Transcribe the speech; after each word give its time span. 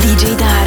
DJ 0.00 0.36
Dark. 0.36 0.57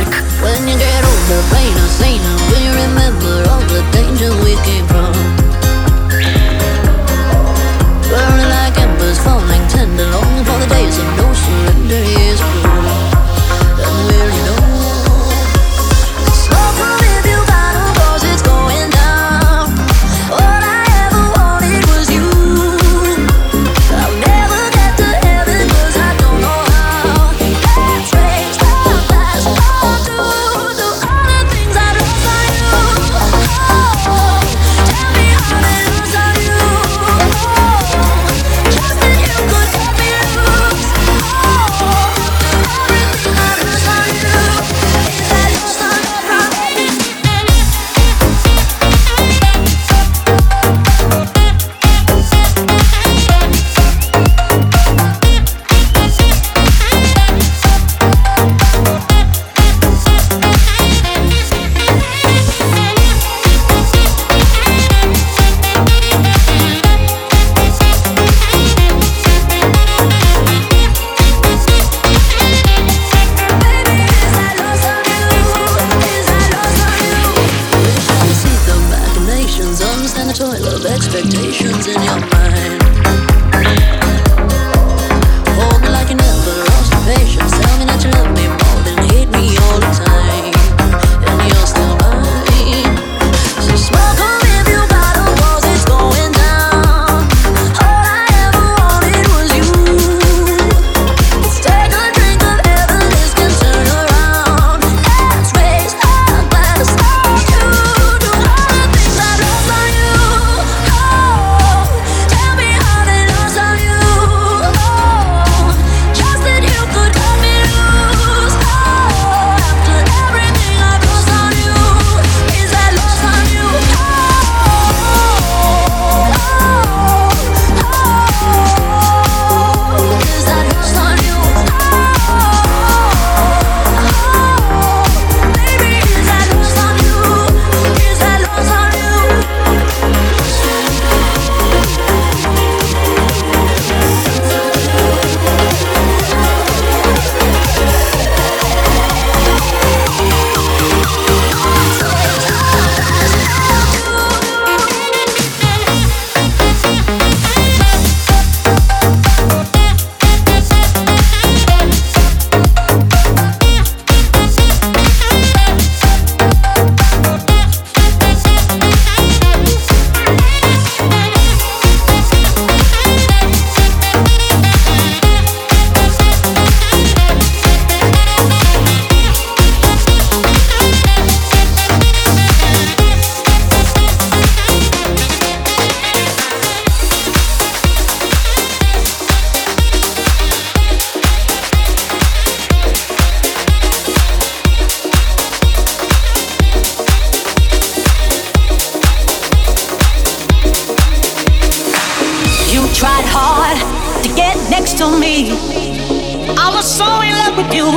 you, 207.73 207.87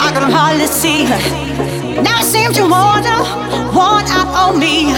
I 0.00 0.10
can 0.12 0.30
hardly 0.30 0.66
see. 0.66 1.04
Now 2.02 2.20
it 2.20 2.24
seems 2.24 2.56
you 2.56 2.68
wanna, 2.68 3.22
want 3.74 4.08
out 4.10 4.28
on 4.28 4.58
me. 4.58 4.92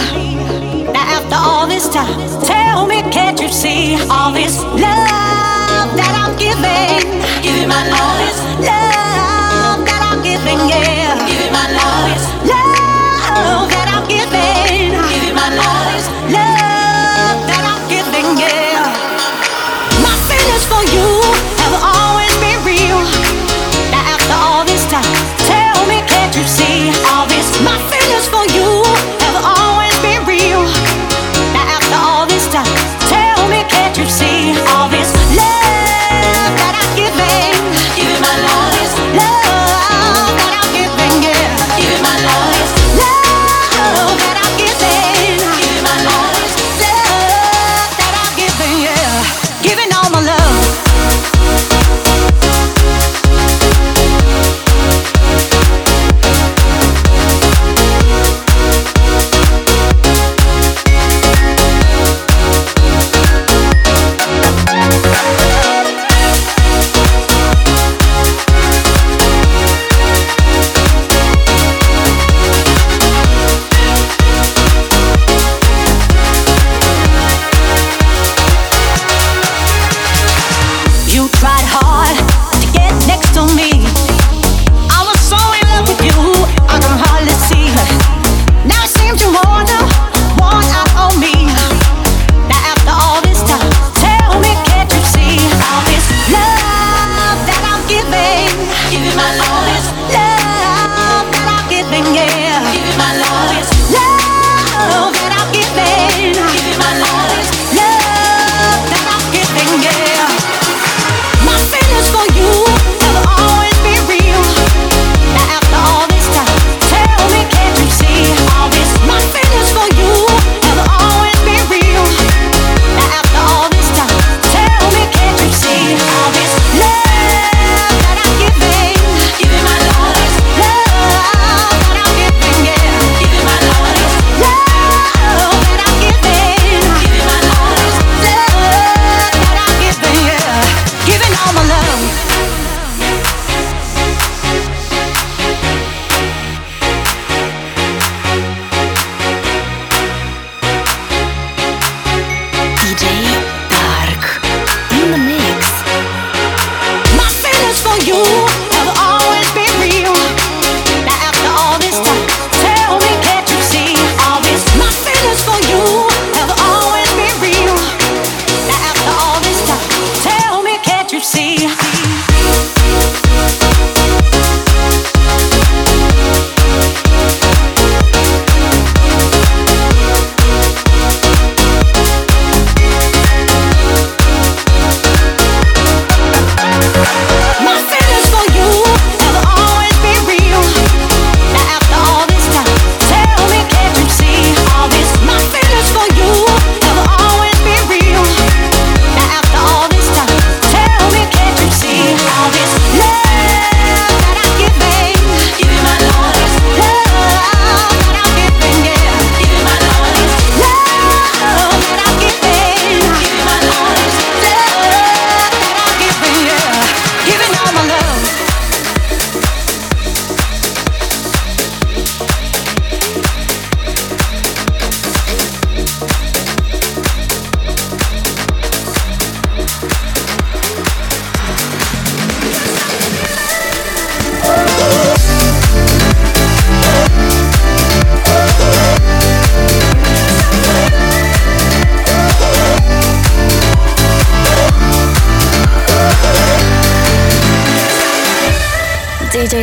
Now 0.91 1.05
after 1.17 1.35
all 1.35 1.67
this 1.67 1.87
time, 1.89 2.15
tell 2.41 2.85
me, 2.85 3.01
can't 3.11 3.39
you 3.39 3.49
see 3.49 3.95
all 4.09 4.31
this 4.31 4.59
love 4.59 5.89
that 5.99 6.13
I'm 6.21 6.35
giving? 6.37 7.03
Giving 7.43 7.69
my 7.69 7.87
love, 7.87 8.01
all 8.01 8.17
this 8.23 8.39
love 8.59 9.79
that 9.87 10.01
I'm 10.11 10.21
giving, 10.23 10.59
yeah. 10.69 11.27
Giving 11.27 11.51
my 11.51 11.71
love. 11.71 12.34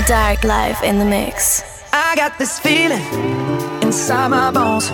Dark 0.06 0.43
Life 0.43 0.82
in 0.82 0.99
the 0.99 1.04
mix. 1.04 1.62
I 1.93 2.16
got 2.16 2.38
this 2.38 2.58
feeling 2.58 3.02
inside 3.82 4.28
my 4.28 4.50
bones. 4.50 4.90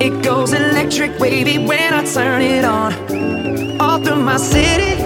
It 0.00 0.22
goes 0.22 0.52
electric 0.52 1.18
wavy 1.18 1.58
when 1.58 1.94
I 1.94 2.04
turn 2.04 2.40
it 2.42 2.64
on. 2.64 2.92
All 3.80 3.98
through 3.98 4.22
my 4.22 4.36
city, 4.36 5.02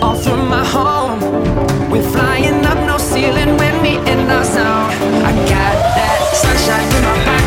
all 0.00 0.14
through 0.14 0.44
my 0.46 0.64
home. 0.64 1.20
We're 1.90 2.08
flying 2.12 2.64
up, 2.64 2.78
no 2.86 2.98
ceiling 2.98 3.56
when 3.56 3.82
we 3.82 3.96
in 4.10 4.30
our 4.30 4.44
zone. 4.44 4.90
I 5.28 5.32
got 5.54 5.76
that 5.96 6.20
sunshine 6.42 6.88
in 6.96 7.02
my 7.08 7.16
pocket, 7.24 7.41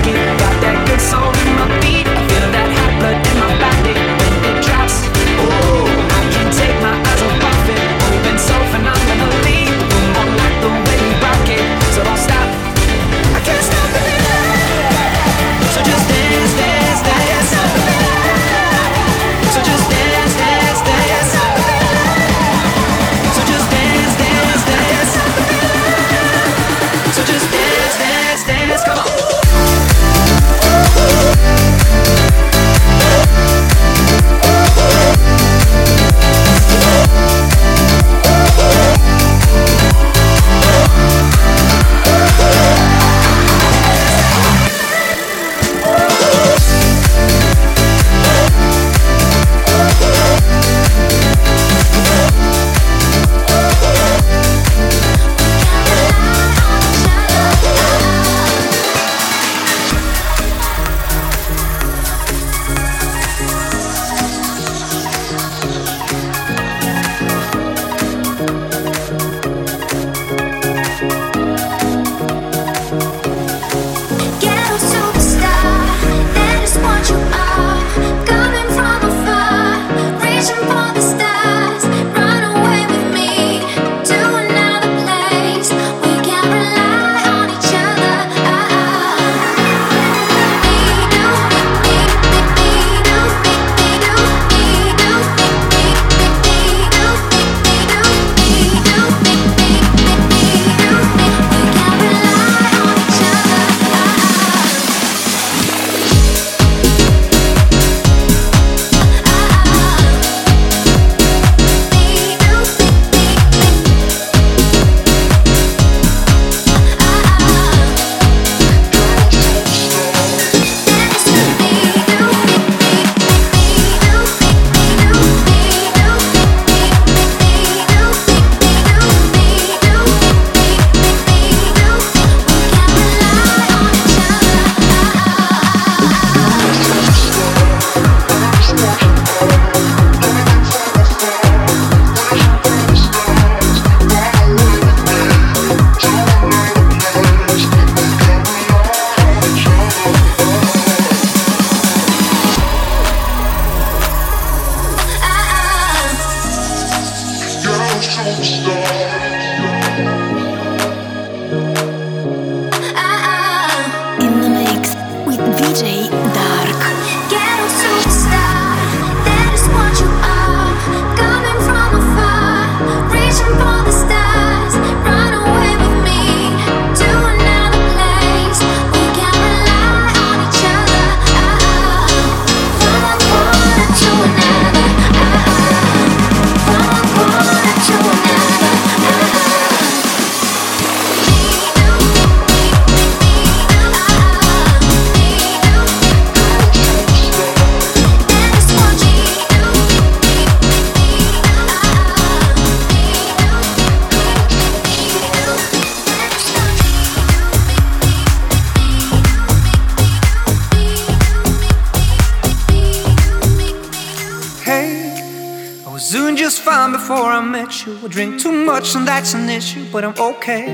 an 219.65 219.81
issue, 219.81 219.91
but 219.91 220.03
I'm 220.03 220.13
okay. 220.17 220.65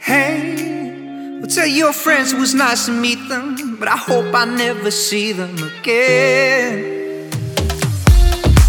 Hey, 0.00 1.38
well, 1.40 1.46
tell 1.46 1.66
your 1.66 1.92
friends 1.92 2.32
it 2.32 2.38
was 2.38 2.54
nice 2.54 2.86
to 2.86 2.92
meet 2.92 3.28
them, 3.28 3.76
but 3.78 3.88
I 3.88 3.96
hope 3.96 4.34
I 4.34 4.44
never 4.44 4.90
see 4.90 5.32
them 5.32 5.56
again. 5.58 7.30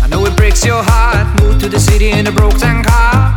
I 0.01 0.07
know 0.09 0.25
it 0.25 0.35
breaks 0.35 0.65
your 0.65 0.83
heart. 0.83 1.41
Moved 1.41 1.61
to 1.61 1.69
the 1.69 1.79
city 1.79 2.09
in 2.11 2.27
a 2.27 2.31
broken 2.31 2.83
car. 2.83 3.35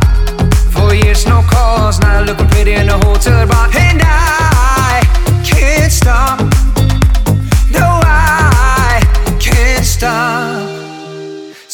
Four 0.71 0.93
years, 0.93 1.25
no 1.25 1.41
calls. 1.43 1.99
Now 1.99 2.21
looking 2.23 2.47
pretty 2.47 2.73
in 2.73 2.89
a 2.89 2.97
hotel 3.05 3.47
bar. 3.47 3.69
And 3.75 4.01
I 4.03 5.01
can't 5.43 5.91
stop. 5.91 6.39
No, 7.71 7.87
I 8.03 9.01
can't 9.39 9.85
stop. 9.85 10.40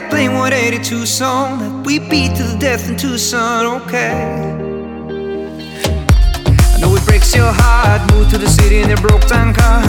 that 0.00 0.10
Blink 0.10 0.30
182 0.32 1.06
song 1.06 1.58
that 1.58 1.86
we 1.86 1.98
beat 1.98 2.36
to 2.36 2.44
the 2.44 2.56
death 2.58 2.88
in 2.88 2.96
Tucson, 2.96 3.66
okay? 3.82 4.14
I 6.74 6.78
know 6.80 6.94
it 6.94 7.04
breaks 7.04 7.34
your 7.34 7.50
heart. 7.52 8.08
Moved 8.12 8.30
to 8.30 8.38
the 8.38 8.48
city 8.48 8.78
in 8.78 8.90
a 8.90 8.96
broke 8.96 9.26
down 9.26 9.54
car. 9.54 9.82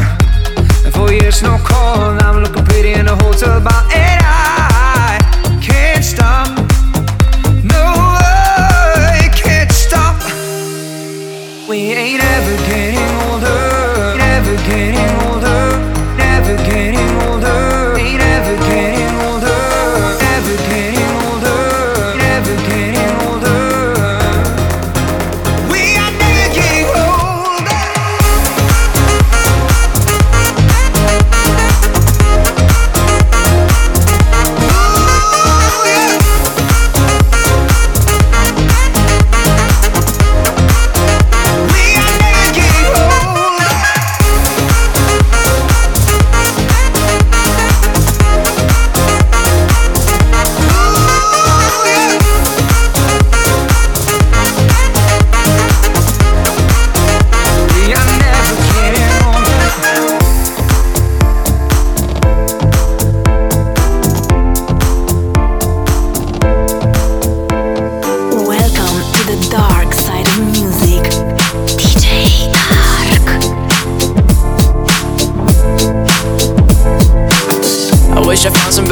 And 0.84 0.94
for 0.94 1.12
years, 1.12 1.44
no 1.44 1.58
call. 1.60 2.16
Now 2.16 2.32
I'm 2.32 2.44
looking 2.44 2.66
pretty 2.66 2.94
in 2.94 3.08
a 3.08 3.16
hotel 3.24 3.62
bar. 3.62 3.84
And 3.94 4.22
I 4.26 4.69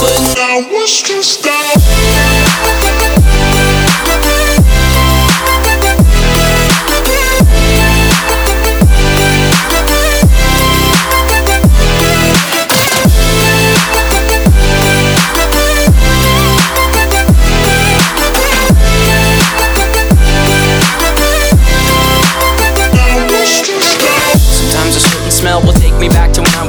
but 0.00 0.20
now 0.36 0.58
it's 0.70 1.02
just 1.02 1.55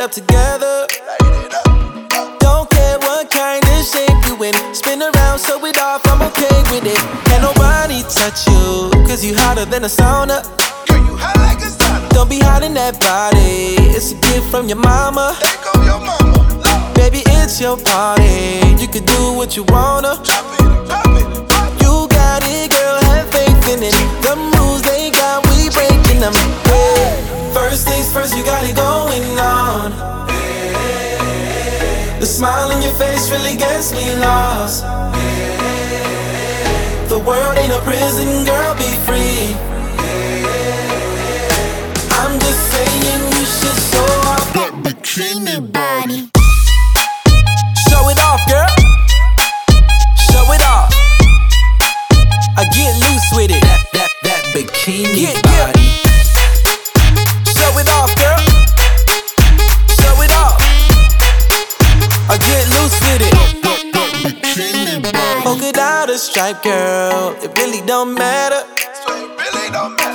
it 0.00 0.04
up 0.04 0.12
together. 0.12 0.86
Don't 2.38 2.68
care 2.70 2.98
what 3.00 3.30
kind 3.30 3.62
of 3.64 3.84
shape 3.84 4.20
you 4.26 4.42
in. 4.44 4.54
Spin 4.74 5.02
around, 5.02 5.40
show 5.40 5.64
it 5.66 5.78
off, 5.78 6.00
I'm 6.06 6.22
okay 6.22 6.62
with 6.70 6.86
it. 6.86 6.98
Can 7.26 7.42
nobody 7.42 8.02
touch 8.02 8.46
you, 8.46 8.90
cause 9.06 9.24
you 9.24 9.34
hotter 9.36 9.64
than 9.64 9.84
a 9.84 9.88
sauna. 9.88 10.42
Girl, 10.86 10.98
you 10.98 11.16
hot 11.16 11.36
like 11.36 11.58
a 11.58 11.70
sauna. 11.70 12.08
Don't 12.10 12.30
be 12.30 12.38
hiding 12.38 12.74
that 12.74 12.98
body, 13.00 13.76
it's 13.96 14.12
a 14.12 14.14
gift 14.14 14.50
from 14.50 14.68
your 14.68 14.78
mama. 14.78 15.36
Baby, 16.94 17.22
it's 17.26 17.60
your 17.60 17.76
party, 17.76 18.60
you 18.80 18.88
can 18.88 19.04
do 19.04 19.32
what 19.34 19.56
you 19.56 19.64
wanna. 19.64 20.29
Really 33.50 33.58
gets 33.58 33.92
me 33.92 34.14
lost. 34.16 34.82
The 37.08 37.18
world 37.18 37.58
ain't 37.58 37.72
a 37.72 37.80
prison, 37.80 38.44
girl, 38.44 38.74
be 38.76 38.96
free. 39.06 39.69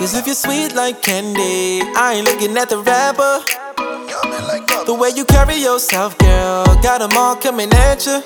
Cause 0.06 0.14
if 0.14 0.28
you're 0.28 0.36
sweet 0.36 0.76
like 0.76 1.02
candy, 1.02 1.82
I 1.98 2.14
ain't 2.14 2.28
looking 2.28 2.56
at 2.58 2.70
the 2.70 2.78
rapper. 2.78 3.42
The 4.86 4.94
way 4.94 5.10
you 5.18 5.26
carry 5.26 5.56
yourself, 5.56 6.16
girl, 6.20 6.64
got 6.86 7.02
them 7.02 7.10
all 7.18 7.36
coming 7.36 7.74
at 7.74 8.06
you. 8.06 8.22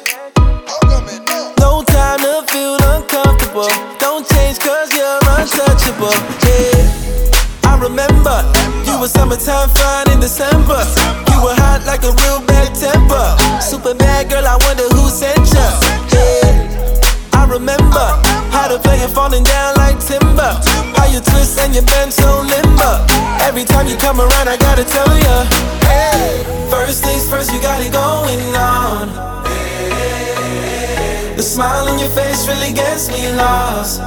No 1.56 1.80
time 1.88 2.20
to 2.20 2.44
feel 2.52 2.76
uncomfortable. 2.84 3.72
Don't 3.96 4.28
change 4.28 4.60
cause 4.60 4.92
you're 4.92 5.24
untouchable. 5.40 6.12
Yeah. 6.44 6.84
I 7.64 7.80
remember 7.80 8.44
you 8.84 9.00
were 9.00 9.08
summertime 9.08 9.72
fine 9.80 10.12
in 10.12 10.20
December. 10.20 10.84
You 11.32 11.40
were 11.40 11.56
hot 11.64 11.88
like 11.88 12.04
a 12.04 12.12
real 12.12 12.44
bad 12.44 12.76
temper. 12.76 13.24
Super 13.64 13.96
bad 13.96 14.28
girl, 14.30 14.44
I 14.44 14.60
wonder 14.68 14.84
who 14.92 15.08
sent 15.08 15.48
you. 15.48 15.68
Yeah 16.12 16.29
remember 17.50 18.06
how 18.54 18.68
to 18.68 18.78
play 18.80 18.98
it 19.02 19.10
falling 19.10 19.44
down 19.44 19.76
like 19.76 20.00
timber. 20.00 20.54
How 20.96 21.08
you 21.10 21.20
twist 21.20 21.60
and 21.60 21.74
you 21.74 21.82
bend 21.82 22.14
so 22.14 22.42
limber. 22.42 22.94
Every 23.42 23.66
time 23.66 23.88
you 23.88 23.98
come 23.98 24.22
around, 24.22 24.48
I 24.48 24.58
gotta 24.58 24.86
tell 24.86 25.10
ya. 25.18 25.44
Hey, 25.90 26.44
first 26.70 27.04
things 27.04 27.28
first, 27.30 27.52
you 27.52 27.62
got 27.62 27.82
it 27.82 27.92
going 27.92 28.56
on. 28.56 29.10
The 31.36 31.44
smile 31.44 31.88
on 31.90 32.00
your 32.00 32.10
face 32.10 32.48
really 32.48 32.74
gets 32.74 33.10
me 33.10 33.32
lost. 33.34 34.00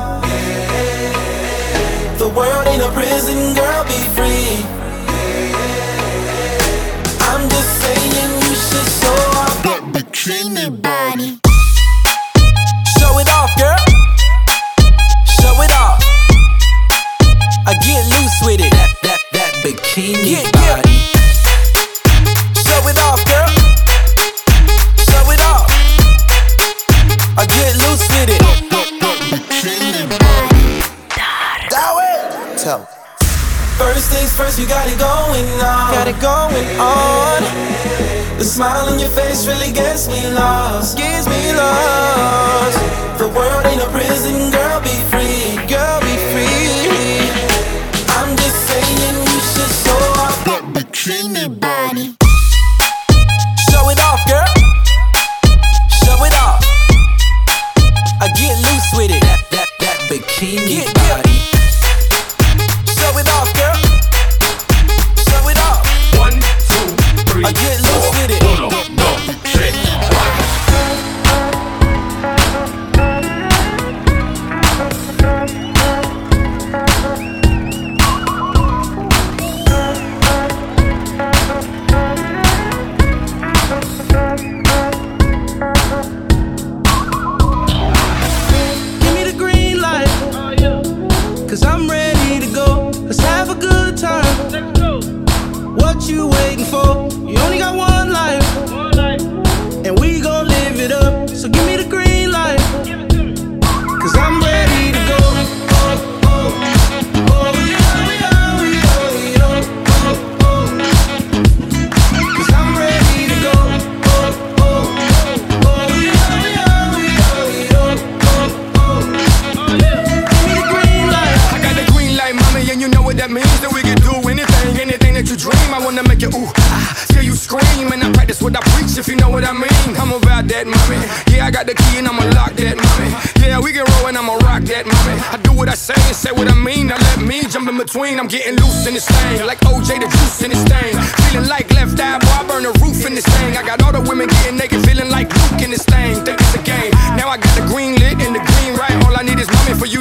The 2.18 2.28
world 2.28 2.66
ain't 2.68 2.82
a 2.82 2.90
prison, 2.92 3.54
girl, 3.54 3.84
be 3.84 4.00
free. 4.14 4.62
I'm 7.26 7.48
just 7.48 7.70
saying 7.82 8.30
you 8.46 8.54
should 8.54 8.88
show 9.00 9.18
off 9.42 9.62
that 9.64 9.82
bikini 9.92 10.70
body. 10.80 11.41
Get 18.42 18.46
with 18.46 18.60
it. 18.60 18.72
That 18.72 18.94
that 19.02 19.20
that 19.32 19.52
bikini 19.62 20.34
yeah, 20.34 20.50
body. 20.52 20.98
Show 22.54 22.88
it 22.88 22.98
off, 23.06 23.22
girl. 23.26 23.50
Show 24.98 25.30
it 25.30 25.40
off. 25.40 25.68
I 27.38 27.46
get 27.46 27.76
loose 27.78 28.06
with 28.08 28.30
it. 28.30 28.42
Bikini 29.30 30.08
body. 30.08 30.82
Tell. 32.58 32.86
First 33.76 34.10
things 34.12 34.36
first, 34.36 34.58
you 34.58 34.68
got 34.68 34.86
it 34.86 34.98
going 34.98 35.46
on. 35.58 35.90
Got 35.90 36.06
it 36.06 36.20
going 36.20 36.78
on. 36.78 37.42
The 38.38 38.44
smile 38.44 38.86
on 38.88 38.98
your 38.98 39.10
face 39.10 39.46
really 39.46 39.72
gets 39.72 40.06
me 40.08 40.30
lost, 40.30 40.96
gets 40.96 41.26
me 41.26 41.52
lost. 41.54 42.78
The 43.18 43.28
world 43.28 43.66
ain't 43.66 43.82
a 43.82 43.86
prison, 43.90 44.50
girl, 44.50 44.80
be 44.80 44.94
free, 45.10 45.51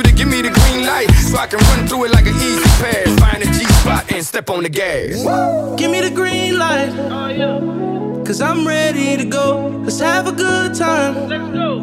you 0.01 0.09
to 0.09 0.15
give 0.15 0.27
me 0.27 0.41
the 0.41 0.49
green 0.49 0.85
light, 0.85 1.09
so 1.11 1.37
I 1.37 1.47
can 1.47 1.59
run 1.59 1.87
through 1.87 2.05
it 2.05 2.11
like 2.11 2.25
an 2.25 2.35
easy 2.35 2.69
pass. 2.81 3.19
Find 3.19 3.43
a 3.43 3.45
G 3.45 3.65
spot 3.81 4.11
and 4.11 4.25
step 4.25 4.49
on 4.49 4.63
the 4.63 4.69
gas. 4.69 5.23
Woo! 5.23 5.75
Give 5.77 5.91
me 5.91 6.01
the 6.01 6.09
green 6.09 6.57
light. 6.57 6.89
Oh, 6.89 8.23
Cause 8.25 8.41
I'm 8.41 8.65
ready 8.65 9.17
to 9.17 9.25
go. 9.25 9.81
Let's 9.83 9.99
have 9.99 10.27
a 10.27 10.31
good 10.31 10.75
time. 10.75 11.27
Let's 11.27 11.53
go. 11.53 11.79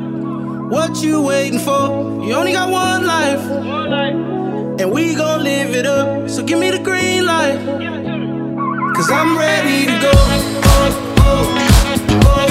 What 0.68 1.02
you 1.02 1.22
waiting 1.22 1.58
for? 1.58 2.24
You 2.24 2.34
only 2.34 2.52
got 2.52 2.70
one 2.70 3.06
life. 3.06 3.42
One 3.48 3.90
life. 3.90 4.80
And 4.80 4.92
we 4.92 5.14
gon' 5.14 5.42
live 5.42 5.74
it 5.74 5.86
up. 5.86 6.28
So 6.28 6.42
give 6.42 6.58
me 6.58 6.70
the 6.70 6.78
green 6.78 7.26
light. 7.26 7.58
Cause 8.96 9.10
I'm 9.10 9.36
ready 9.36 9.86
to 9.86 9.96
go. 10.00 10.12
Oh, 10.14 11.14
oh, 11.20 11.44
oh, 12.26 12.47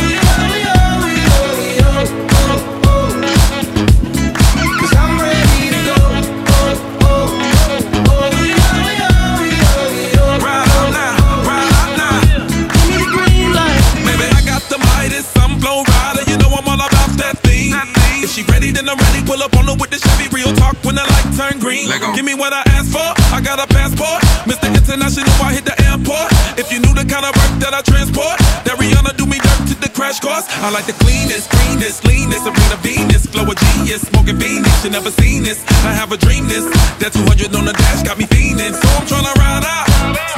then 18.77 18.85
I'm 18.85 19.01
ready. 19.09 19.25
Pull 19.25 19.41
up 19.41 19.57
on 19.57 19.65
her 19.65 19.73
with 19.73 19.89
the 19.89 19.97
Chevy. 19.97 20.29
Real 20.29 20.53
talk 20.53 20.77
when 20.85 20.93
the 20.93 21.01
light 21.01 21.29
turn 21.33 21.57
green. 21.57 21.89
Give 22.13 22.23
me 22.23 22.37
what 22.37 22.53
I 22.53 22.61
asked 22.77 22.93
for. 22.93 23.09
I 23.33 23.41
got 23.41 23.57
a 23.57 23.65
passport. 23.65 24.21
Mr. 24.45 24.69
International, 24.69 25.33
I 25.41 25.57
hit 25.57 25.65
the 25.65 25.73
airport. 25.89 26.29
If 26.61 26.69
you 26.69 26.77
knew 26.77 26.93
the 26.93 27.01
kind 27.09 27.25
of 27.25 27.33
work 27.33 27.53
that 27.65 27.73
I 27.73 27.81
transport, 27.81 28.37
that 28.69 28.77
Rihanna 28.77 29.17
do 29.17 29.25
me 29.25 29.41
dirt 29.41 29.73
to 29.73 29.75
the 29.81 29.89
crash 29.89 30.21
course. 30.21 30.45
I 30.61 30.69
like 30.69 30.85
the 30.85 30.93
cleanest, 31.01 31.49
greenest, 31.49 32.05
leanest, 32.05 32.45
Serena 32.45 32.77
Venus, 32.85 33.25
flow 33.25 33.49
of 33.49 33.57
genius, 33.57 34.05
smoking 34.05 34.37
Venus. 34.37 34.85
You 34.85 34.91
never 34.93 35.09
seen 35.09 35.41
this. 35.41 35.65
I 35.81 35.97
have 35.97 36.13
a 36.13 36.17
dream 36.17 36.45
this. 36.47 36.63
That 37.01 37.17
200 37.17 37.57
on 37.57 37.65
the 37.65 37.73
dash 37.73 38.05
got 38.05 38.21
me 38.21 38.29
fiending. 38.29 38.77
So 38.77 38.87
I'm 38.93 39.05
tryna 39.09 39.33
ride 39.41 39.65
out, 39.65 40.36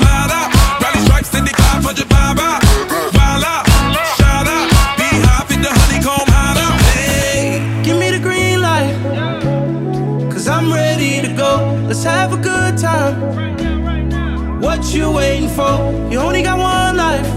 What 14.90 14.98
you 14.98 15.12
waiting 15.12 15.50
for? 15.50 16.10
You 16.12 16.18
only 16.18 16.42
got 16.42 16.58
one 16.58 16.98
life. 16.98 17.28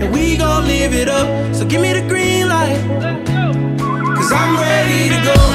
And 0.00 0.14
we 0.14 0.36
gon' 0.36 0.68
live 0.68 0.94
it 0.94 1.08
up. 1.08 1.52
So 1.52 1.66
give 1.66 1.82
me 1.82 1.92
the 1.92 2.06
green 2.08 2.48
light. 2.48 2.78
Cause 4.14 4.30
I'm 4.30 4.54
ready 4.54 5.08
to 5.08 5.24
go. 5.24 5.51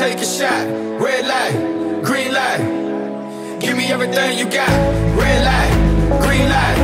Take 0.00 0.16
a 0.16 0.24
shot. 0.24 0.66
Red 0.98 1.26
light, 1.26 2.02
green 2.02 2.32
light. 2.32 3.60
Give 3.60 3.76
me 3.76 3.84
everything 3.92 4.38
you 4.38 4.46
got. 4.46 4.70
Red 5.20 5.44
light, 5.44 6.22
green 6.22 6.48
light. 6.48 6.78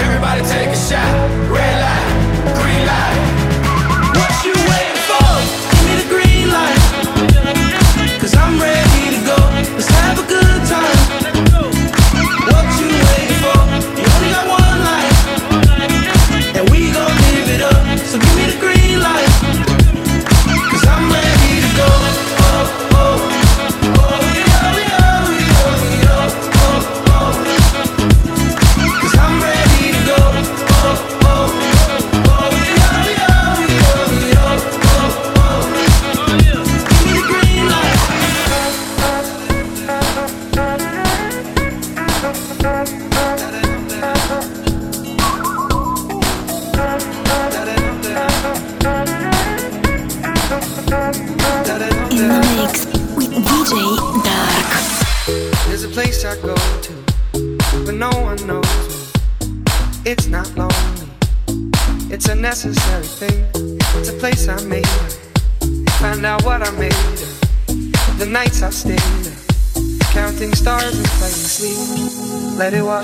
Everybody 0.00 0.42
take 0.42 0.70
a 0.70 0.76
shot. 0.76 1.27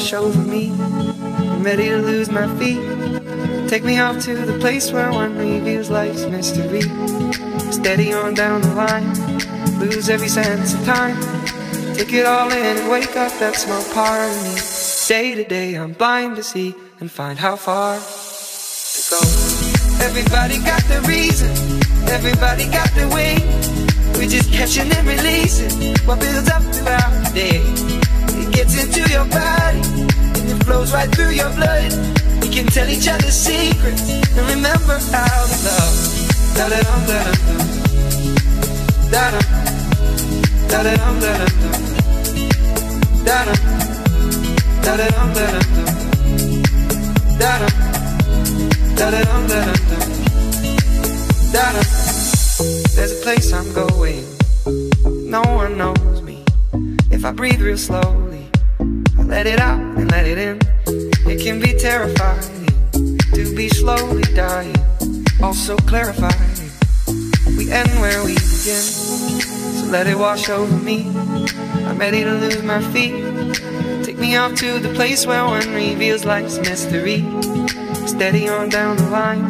Wash 0.04 0.12
over 0.12 0.38
me. 0.42 0.70
I'm 0.70 1.62
ready 1.62 1.88
to 1.88 1.96
lose 1.96 2.30
my 2.30 2.46
feet. 2.58 2.82
Take 3.70 3.84
me 3.84 3.98
off 3.98 4.20
to 4.24 4.34
the 4.34 4.58
place 4.58 4.92
where 4.92 5.10
one 5.10 5.34
reveals 5.38 5.88
life's 5.88 6.26
mystery. 6.26 6.82
Steady 7.72 8.12
on 8.12 8.34
down 8.34 8.60
the 8.60 8.74
line. 8.74 9.08
Lose 9.78 10.10
every 10.10 10.28
sense 10.28 10.74
of 10.74 10.84
time. 10.84 11.16
Take 11.94 12.12
it 12.12 12.26
all 12.26 12.50
in 12.52 12.76
and 12.76 12.90
wake 12.90 13.16
up 13.16 13.32
that 13.38 13.56
small 13.56 13.82
part 13.94 14.28
of 14.30 14.36
me. 14.44 14.60
Day 15.08 15.34
to 15.36 15.44
day, 15.48 15.74
I'm 15.74 15.92
blind 15.92 16.36
to 16.36 16.42
see 16.42 16.74
and 17.00 17.10
find 17.10 17.38
how 17.38 17.56
far 17.56 17.96
to 17.96 19.10
go. 19.10 19.20
Everybody 20.04 20.58
got 20.58 20.82
the 20.84 21.00
reason, 21.08 21.48
everybody 22.10 22.64
got 22.68 22.90
the 22.92 23.08
way. 23.08 23.38
We're 24.18 24.28
just 24.28 24.52
catching 24.52 24.92
and 24.92 25.08
releasing 25.08 25.96
what 26.06 26.20
builds 26.20 26.50
up 26.50 26.62
throughout 26.74 27.12
the 27.24 27.30
day. 27.34 27.62
It 28.36 28.52
gets 28.52 28.74
into 28.82 29.00
your 29.10 29.24
body 29.26 29.93
flows 30.64 30.92
right 30.92 31.10
through 31.14 31.30
your 31.30 31.50
blood. 31.54 31.92
We 32.42 32.48
can 32.48 32.66
tell 32.66 32.88
each 32.88 33.06
other 33.08 33.30
secrets 33.30 34.02
and 34.36 34.48
remember 34.48 34.98
how 35.12 35.46
to 35.50 35.56
love. 35.68 35.94
Da 36.56 36.68
da 36.68 36.80
dum 36.82 37.06
da 37.06 37.24
dum 37.24 37.36
dum. 37.48 37.62
Da 39.10 39.30
dum. 39.30 39.42
Da 40.68 40.82
da 40.82 40.96
dum 40.96 41.20
da 41.20 41.32
dum 41.42 41.54
dum. 41.64 41.74
Da 43.28 43.44
dum. 43.44 43.58
Da 44.80 44.96
da 44.96 45.06
dum 45.08 45.32
da 49.48 49.64
dum. 49.64 49.78
Da 51.52 51.64
dum. 51.72 51.86
There's 52.94 53.12
a 53.12 53.14
place 53.22 53.52
I'm 53.52 53.72
going. 53.72 54.24
No 55.30 55.42
one 55.42 55.76
knows 55.76 56.22
me. 56.22 56.44
If 57.10 57.24
I 57.24 57.32
breathe 57.32 57.60
real 57.60 57.76
slowly, 57.76 58.04
I 58.04 58.06
let 59.34 59.48
it 59.48 59.58
out 59.58 59.80
and 59.98 60.08
let 60.12 60.28
it 60.28 60.38
in. 60.38 60.60
It 61.26 61.40
can 61.42 61.58
be 61.58 61.74
terrifying 61.74 62.68
to 63.34 63.52
be 63.56 63.68
slowly 63.68 64.22
dying. 64.32 64.76
Also 65.42 65.76
clarifying. 65.90 66.70
We 67.58 67.68
end 67.72 67.90
where 67.98 68.22
we 68.24 68.34
begin. 68.34 68.84
So 69.76 69.86
let 69.90 70.06
it 70.06 70.16
wash 70.16 70.48
over 70.48 70.76
me. 70.76 71.08
I'm 71.88 71.98
ready 71.98 72.22
to 72.22 72.32
lose 72.32 72.62
my 72.62 72.80
feet. 72.92 73.16
Take 74.04 74.18
me 74.18 74.36
off 74.36 74.54
to 74.54 74.78
the 74.78 74.92
place 74.94 75.26
where 75.26 75.44
one 75.44 75.68
reveals 75.74 76.24
life's 76.24 76.58
mystery. 76.58 77.26
Steady 78.06 78.48
on 78.48 78.68
down 78.68 78.96
the 78.98 79.10
line, 79.10 79.48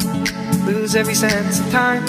lose 0.65 0.95
every 0.95 1.13
sense 1.13 1.59
of 1.59 1.69
time. 1.69 2.03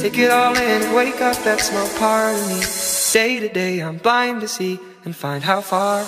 Take 0.00 0.16
it 0.16 0.30
all 0.30 0.56
in 0.56 0.82
and 0.82 0.96
wake 0.96 1.20
up 1.20 1.36
that 1.44 1.60
small 1.60 1.88
part 1.98 2.34
of 2.34 2.48
me. 2.48 2.64
Day 3.12 3.40
to 3.40 3.48
day, 3.52 3.80
I'm 3.80 3.98
blind 3.98 4.40
to 4.40 4.48
see 4.48 4.80
and 5.04 5.14
find 5.14 5.44
how 5.44 5.60
far. 5.60 6.06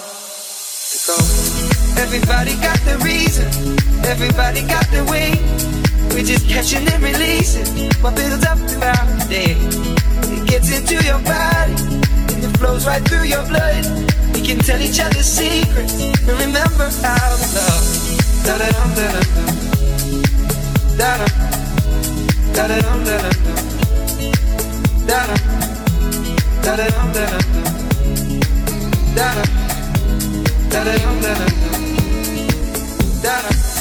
Everybody 2.06 2.54
got 2.62 2.78
the 2.86 2.96
reason, 3.04 3.46
everybody 4.06 4.62
got 4.62 4.86
the 4.94 5.02
way. 5.10 5.34
We're 6.14 6.22
just 6.22 6.48
catching 6.48 6.86
and 6.86 7.02
releasing 7.02 7.66
what 8.00 8.14
builds 8.14 8.46
up 8.46 8.58
throughout 8.58 9.06
the 9.18 9.26
day. 9.28 9.58
It 10.30 10.46
gets 10.46 10.70
into 10.70 11.02
your 11.04 11.18
body 11.26 11.74
and 12.30 12.44
it 12.44 12.56
flows 12.58 12.86
right 12.86 13.02
through 13.08 13.24
your 13.24 13.44
blood. 13.48 13.84
We 14.32 14.40
can 14.40 14.60
tell 14.60 14.80
each 14.80 15.00
other 15.00 15.24
secrets 15.24 16.00
and 16.00 16.38
remember 16.38 16.88
how 17.02 17.18
to 17.18 17.38
love. 17.58 17.84
Da 18.46 18.56
da 18.56 18.70
dum 18.70 18.94
da 18.94 19.06
dum 19.10 19.26
dum. 19.26 19.50
Da 20.94 21.10
dum. 21.18 21.32
Da 22.54 22.66
da 22.68 22.76
dum 22.86 23.02
da 23.02 23.16
dum 23.18 23.34
dum. 25.06 25.38
Da 29.16 29.26
dum. 29.34 29.56
I 30.76 31.58
put 31.58 31.72
my 31.72 31.85
light 33.42 33.75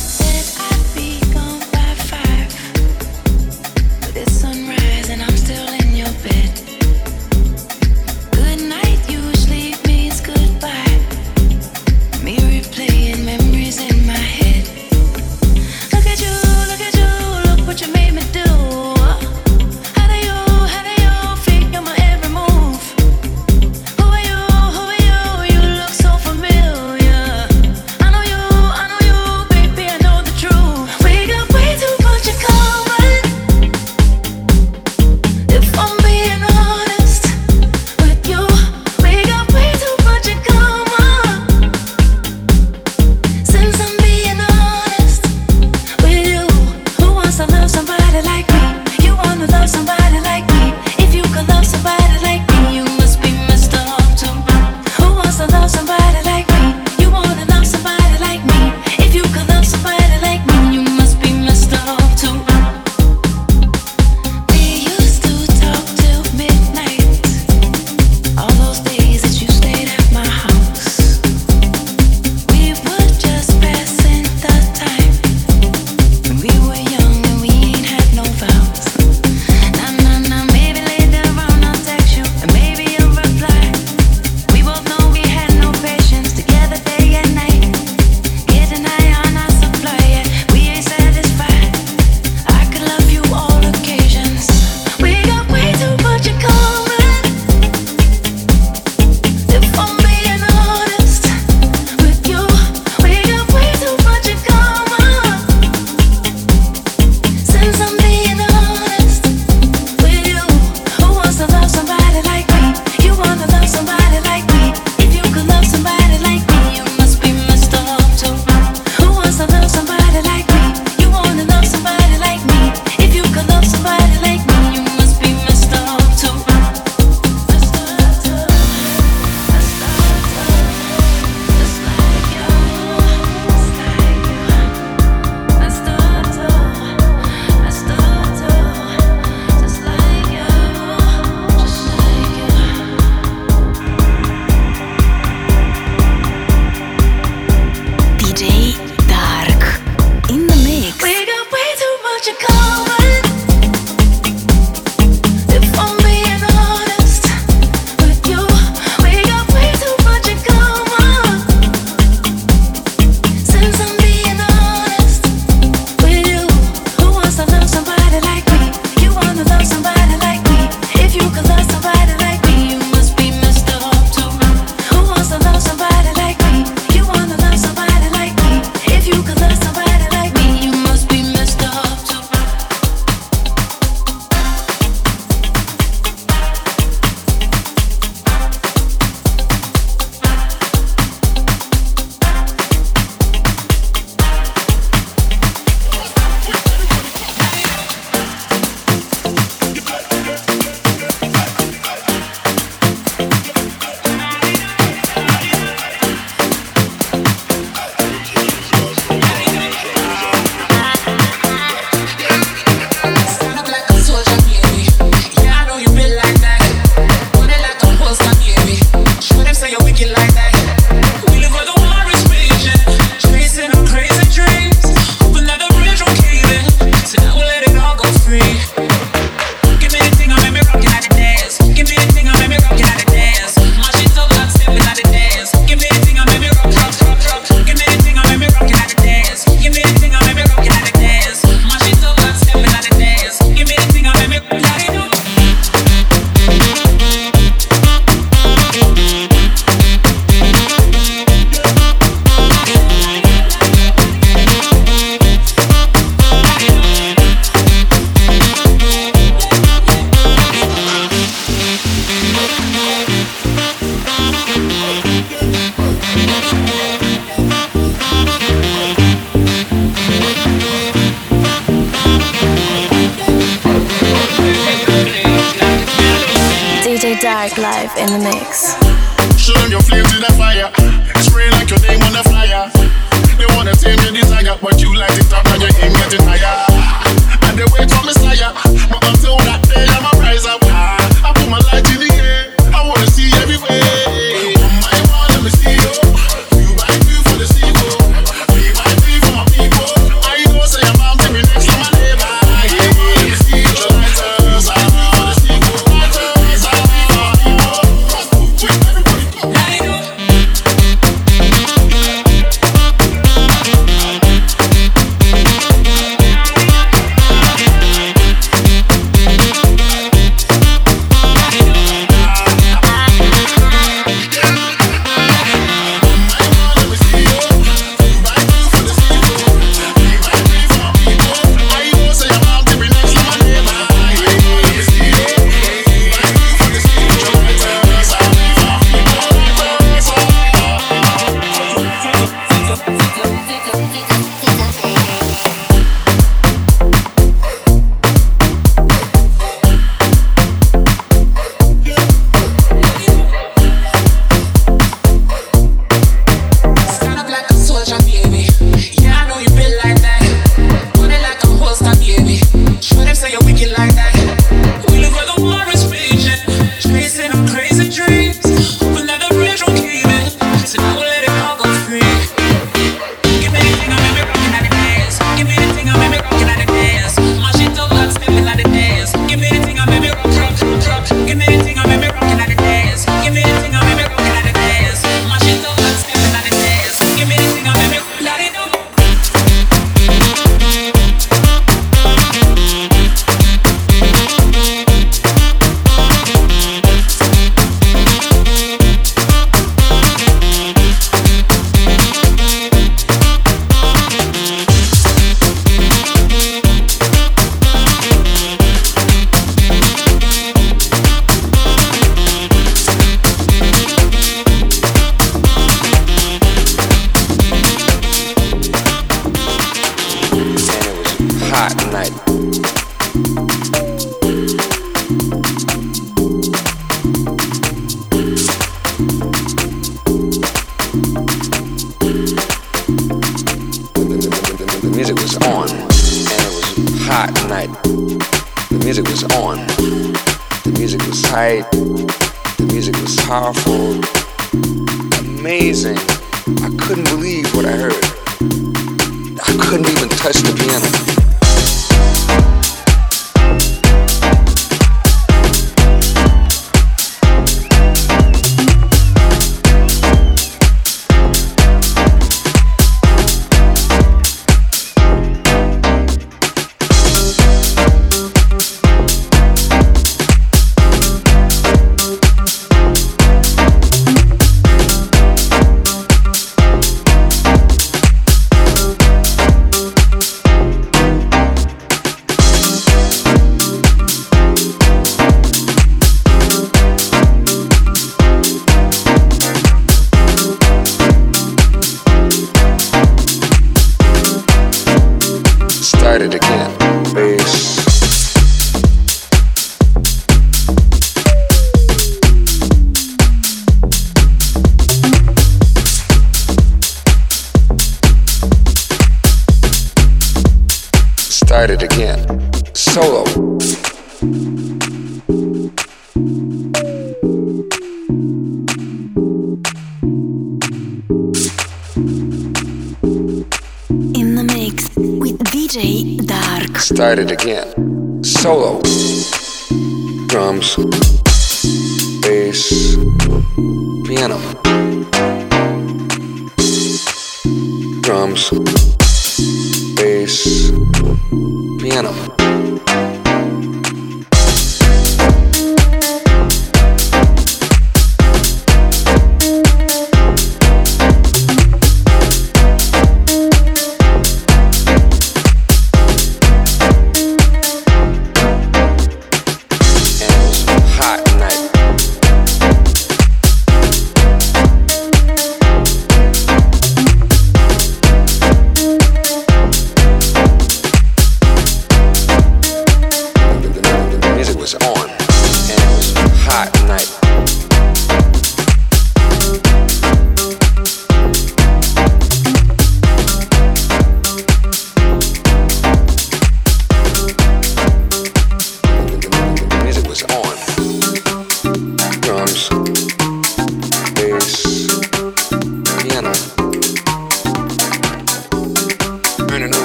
the 278.21 278.29
air. 278.29 278.54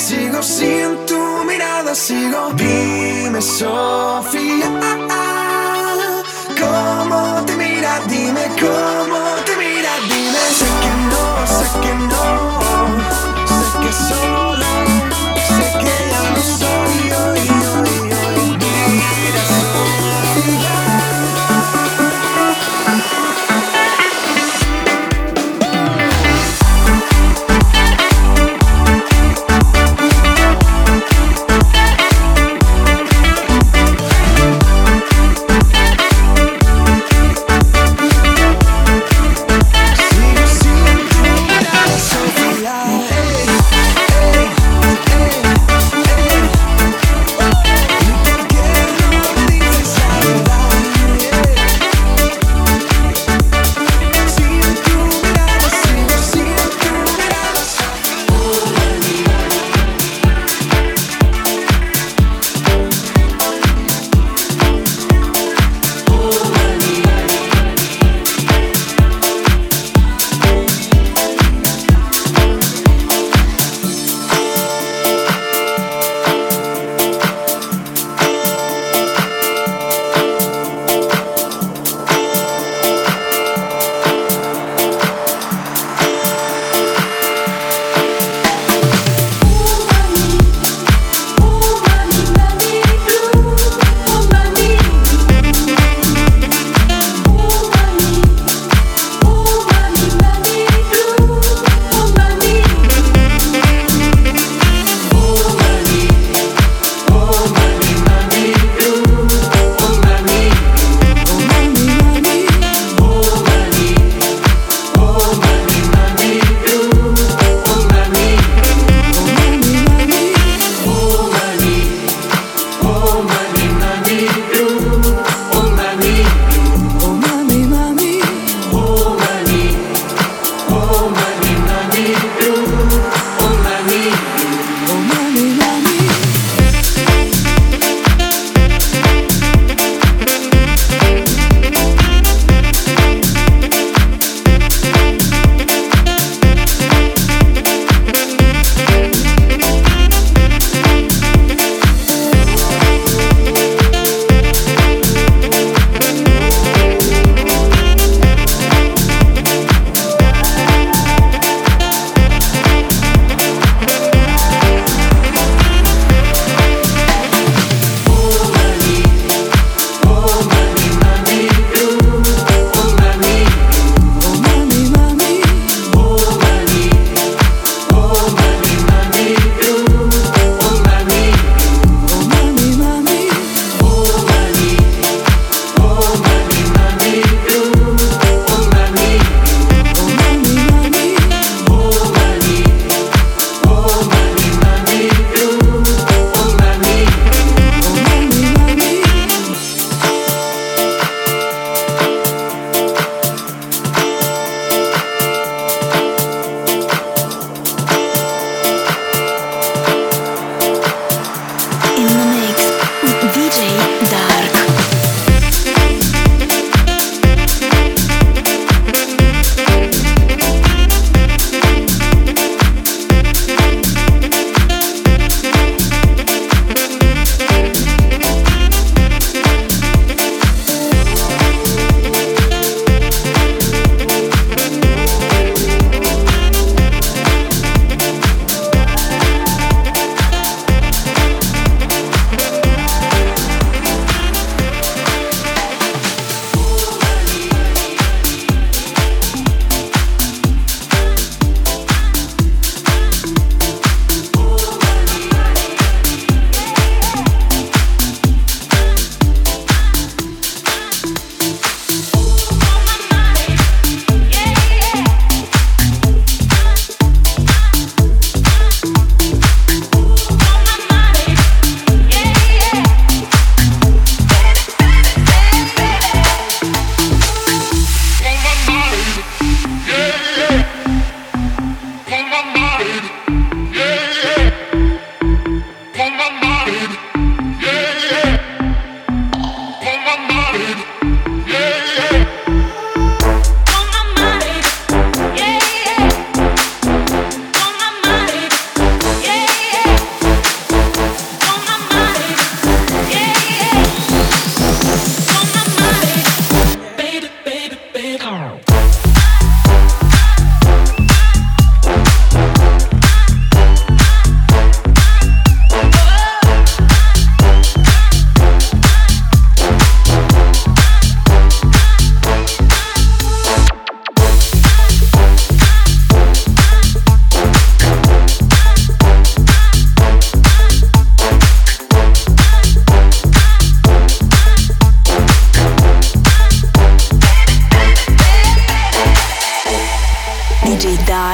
sigo, 0.00 0.42
sin 0.42 0.90
tu 1.06 1.20
mirada 1.44 1.94
sigo. 1.94 2.40
Sofía, 3.40 4.70
¿cómo 6.60 7.44
te 7.46 7.56
mira? 7.56 8.00
Dime 8.06 8.44
cómo 8.60 9.09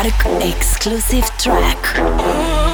Dark 0.07 0.45
exclusive 0.45 1.25
track. 1.37 2.66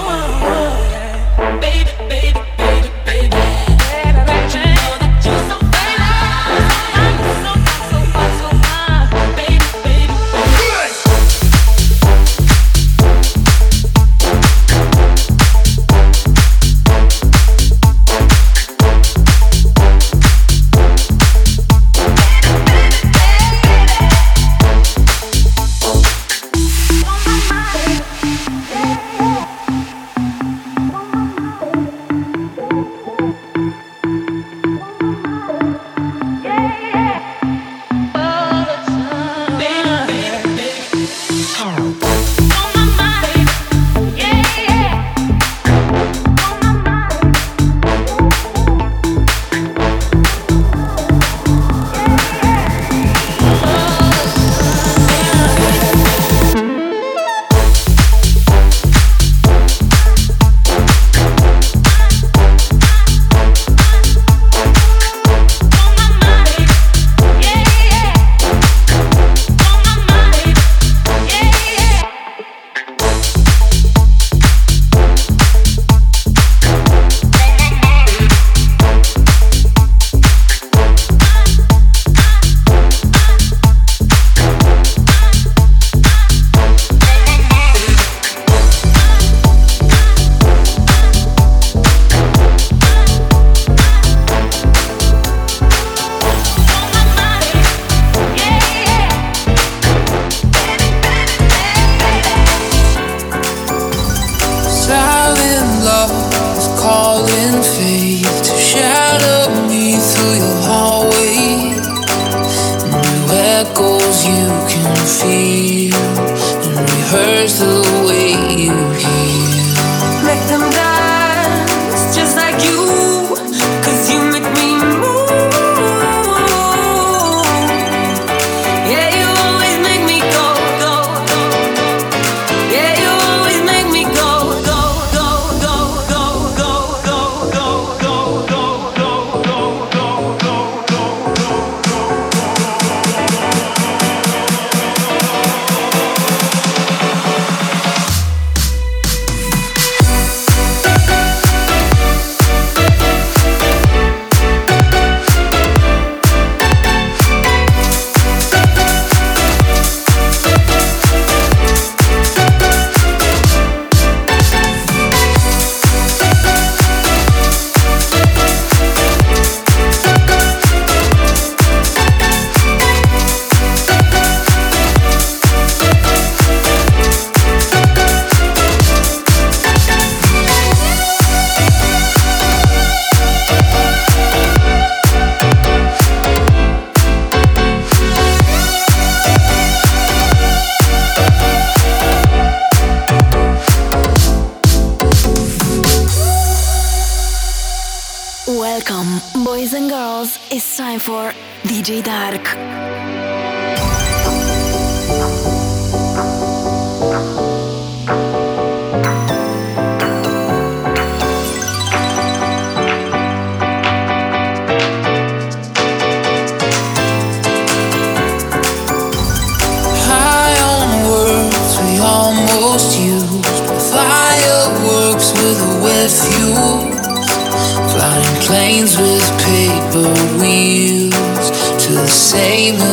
same 232.33 232.92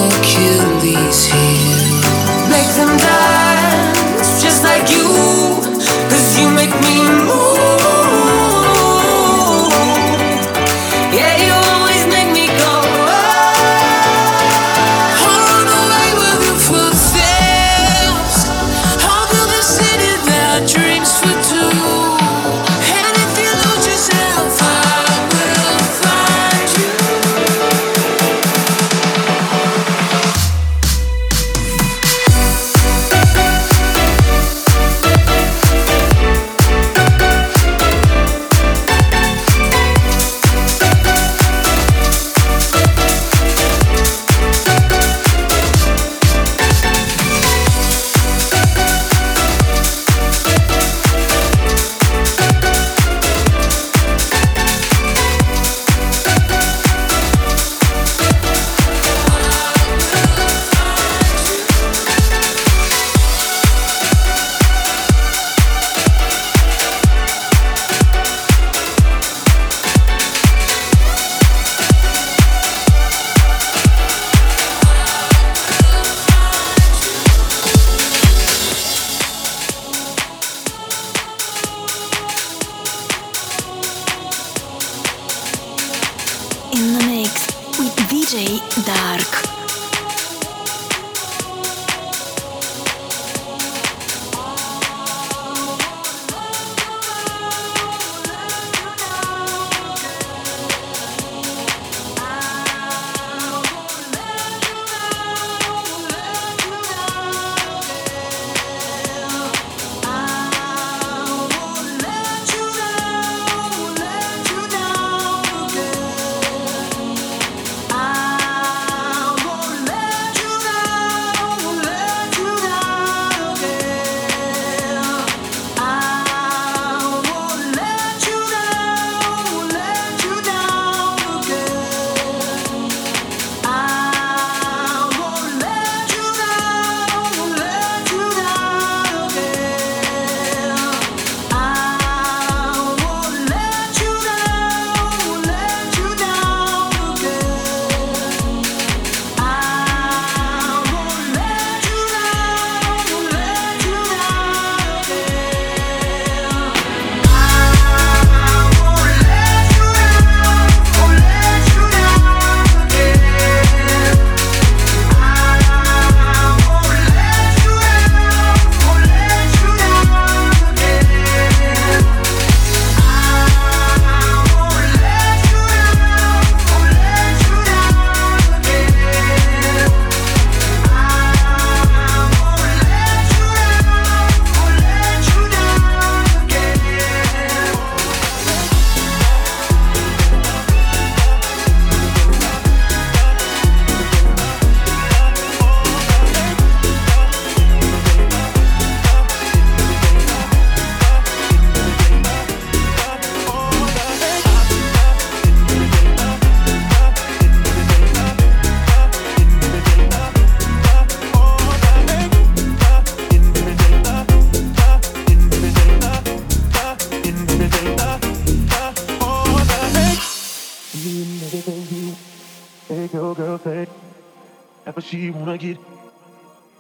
get. 225.58 225.78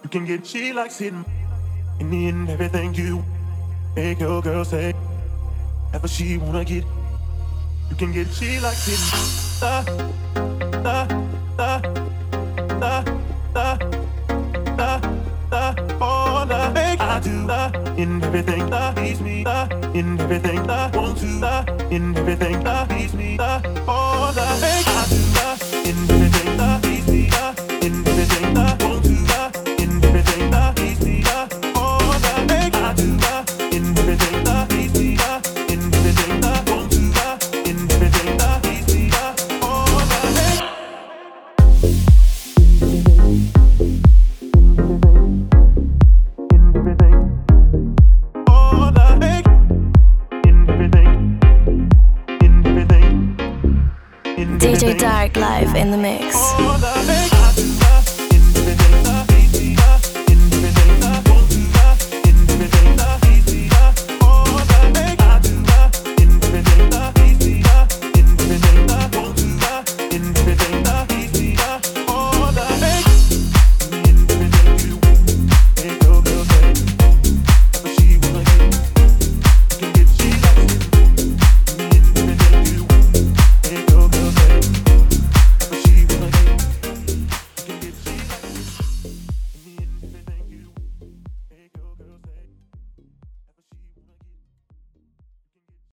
You 0.04 0.10
can 0.10 0.26
get 0.26 0.46
she 0.46 0.74
likes 0.74 1.02
it. 1.02 1.14
In 2.00 2.48
everything 2.50 2.94
you 2.94 3.24
make 3.96 4.20
your 4.20 4.42
girl 4.42 4.64
say. 4.64 4.94
Ever 5.94 6.08
she 6.08 6.38
wanna 6.38 6.64
get. 6.64 6.84
You 7.90 7.96
can 7.98 8.12
get 8.12 8.28
she 8.32 8.60
likes 8.60 8.88
it. 8.88 9.60
Da, 9.60 9.84
da, 10.84 11.06
da, 11.58 11.80
da, 12.80 13.04
da, 13.54 13.78
da, 14.78 15.00
da, 15.50 15.98
all 16.00 16.46
the 16.46 16.72
make 16.74 17.00
I 17.00 17.20
do 17.20 17.48
da, 17.48 17.72
in 17.98 18.24
everything 18.24 18.70
that 18.70 18.96
please 18.96 19.20
me 19.20 19.44
da, 19.44 19.68
in 19.94 20.20
everything 20.22 20.66
that 20.68 20.96
want 20.96 21.18
to 21.18 21.40
da, 21.40 21.66
in 21.90 22.16
everything 22.16 22.64
that 22.64 22.88
please 22.88 23.14
me 23.14 23.38
da, 23.38 23.62
all 23.88 24.32
the 24.32 24.46
make 24.62 24.88
I 24.88 25.08
do 25.10 25.19